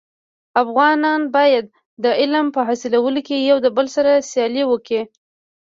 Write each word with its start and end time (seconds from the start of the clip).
افغانان 0.63 1.21
باید 1.35 1.65
د 2.03 2.05
علم 2.19 2.45
په 2.55 2.59
حاصلولو 2.67 3.19
کي 3.27 3.37
يو 3.49 3.57
دبل 3.65 3.87
سره 3.95 4.11
سیالي 4.31 4.63
وکړي. 4.67 5.01